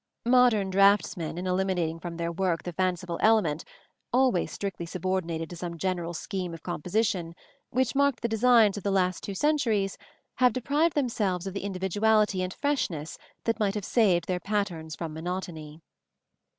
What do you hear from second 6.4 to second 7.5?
of composition)